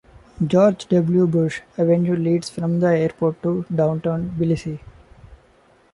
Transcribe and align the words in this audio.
George 0.43 0.87
W. 0.89 1.27
Bush 1.27 1.61
Avenue 1.77 2.15
leads 2.15 2.49
from 2.49 2.79
the 2.79 2.87
airport 2.87 3.43
to 3.43 3.65
downtown 3.71 4.31
Tbilisi. 4.31 4.79